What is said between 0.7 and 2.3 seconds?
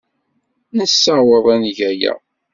Nessaweḍ ad neg aya.